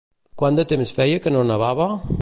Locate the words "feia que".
1.01-1.35